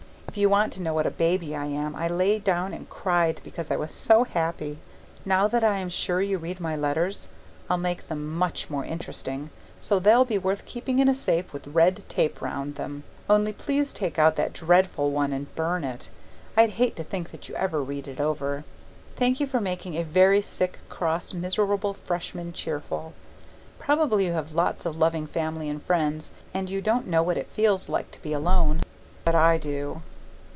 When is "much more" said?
8.33-8.85